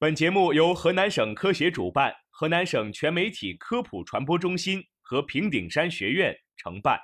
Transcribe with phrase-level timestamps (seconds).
[0.00, 6.96] 本节目由河南省科协主办，河南省全媒体科普传播中心和平顶山学院承办。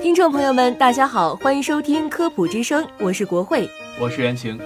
[0.00, 3.68] 听众朋友们，大家好，欢迎收听科普之声，我是国慧，
[4.00, 4.58] 我是袁晴。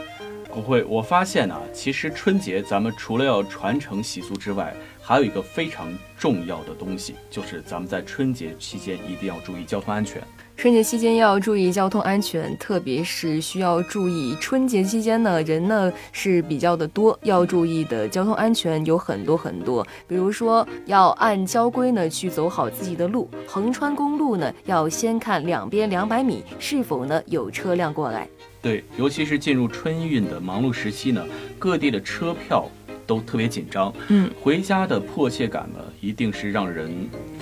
[0.49, 4.75] 国慧，我发现啊，其实春节咱们除了要传承习俗之外，
[5.07, 10.23] 还有一个非常重要的东西，就是咱们在春节期间一定要注意交通安全。
[10.57, 19.87] 春节期间要注意交通安全，特别是需要注意春节期间呢，人呢是比较的多，要注意的交通安全有很多很多。
[20.09, 28.27] 比如说，要按交规呢去走好自己的路，横穿公路呢要先看两边两百米是否呢有车辆过来。
[28.63, 31.23] 对，尤其是进入春运的忙碌时期呢，
[31.59, 32.67] 各地的车票。
[33.07, 36.91] 都特别紧张，嗯，回家的迫切感呢，一定是让人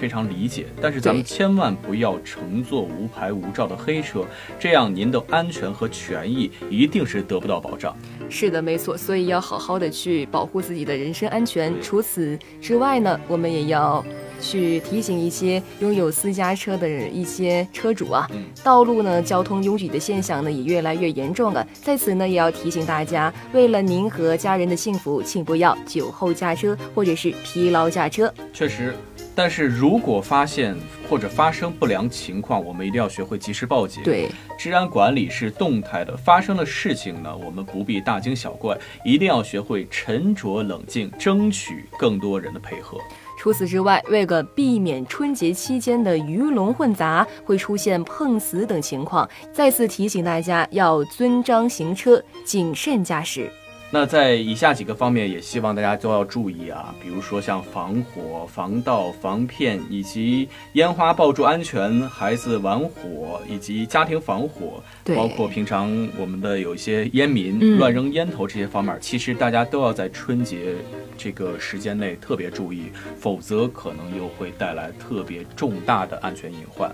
[0.02, 0.66] 非常理解。
[0.80, 4.27] 但是咱们千万不要乘坐无牌无照的黑车，
[4.59, 7.96] 这样您的安全和权益一定是得不到保障。
[8.29, 11.73] 是的，没错，所以要好好的去保护自己的人身安全。
[11.80, 14.04] 除此之外呢，我们也要。
[14.45, 18.29] 去提醒一些拥有私家车的一些车主啊，
[18.65, 21.65] 道路呢交通拥挤的现象呢也越来越严重了。
[21.74, 28.34] 在此呢也要提醒大家，为了您和家人的幸福，请不要酒后驾车或者是疲劳驾车。
[28.52, 28.96] 确实，
[29.35, 30.77] 但是如果发现
[31.09, 34.02] 或者发生不良情况，我们一定要学会及时报警。
[34.02, 42.99] 对，治安管理是动态的，发生的事情呢，我们不必大惊小怪，一定要学会沉着冷静，争取更多人的配合。
[43.39, 53.51] 除此之外，为了避免春节期间的鱼龙混杂，会出现碰瓷等情况，再次提醒大家要遵章行车，谨慎驾驶。
[53.95, 64.82] 那在以下几个方面，也希望大家都要注意啊，比如说像防火、防盗、防骗，以及烟花爆竹安全、孩子玩火，以及家庭防火，
[65.15, 70.75] 包括平常我们的有一些烟民乱扔烟头这些方面，其实大家都要在春节
[71.19, 72.84] 这个时间内特别注意，
[73.19, 76.91] 否则可能又会带来特别重大的安全隐患。